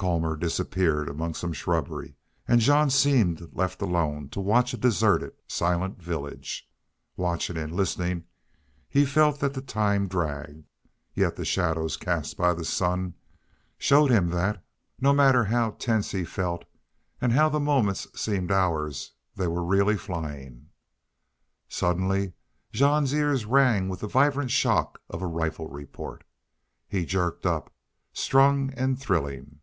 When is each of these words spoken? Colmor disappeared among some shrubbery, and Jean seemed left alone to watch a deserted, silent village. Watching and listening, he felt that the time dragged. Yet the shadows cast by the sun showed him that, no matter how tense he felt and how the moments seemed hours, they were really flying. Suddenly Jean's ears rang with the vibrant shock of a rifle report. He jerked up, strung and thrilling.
Colmor 0.00 0.34
disappeared 0.34 1.10
among 1.10 1.34
some 1.34 1.52
shrubbery, 1.52 2.14
and 2.48 2.62
Jean 2.62 2.88
seemed 2.88 3.50
left 3.52 3.82
alone 3.82 4.30
to 4.30 4.40
watch 4.40 4.72
a 4.72 4.78
deserted, 4.78 5.32
silent 5.46 6.02
village. 6.02 6.66
Watching 7.18 7.58
and 7.58 7.74
listening, 7.76 8.24
he 8.88 9.04
felt 9.04 9.40
that 9.40 9.52
the 9.52 9.60
time 9.60 10.08
dragged. 10.08 10.64
Yet 11.12 11.36
the 11.36 11.44
shadows 11.44 11.98
cast 11.98 12.38
by 12.38 12.54
the 12.54 12.64
sun 12.64 13.12
showed 13.76 14.10
him 14.10 14.30
that, 14.30 14.64
no 15.02 15.12
matter 15.12 15.44
how 15.44 15.72
tense 15.72 16.12
he 16.12 16.24
felt 16.24 16.64
and 17.20 17.34
how 17.34 17.50
the 17.50 17.60
moments 17.60 18.06
seemed 18.18 18.50
hours, 18.50 19.12
they 19.36 19.48
were 19.48 19.62
really 19.62 19.98
flying. 19.98 20.70
Suddenly 21.68 22.32
Jean's 22.72 23.12
ears 23.12 23.44
rang 23.44 23.90
with 23.90 24.00
the 24.00 24.08
vibrant 24.08 24.50
shock 24.50 24.98
of 25.10 25.20
a 25.20 25.26
rifle 25.26 25.68
report. 25.68 26.24
He 26.88 27.04
jerked 27.04 27.44
up, 27.44 27.70
strung 28.14 28.72
and 28.72 28.98
thrilling. 28.98 29.58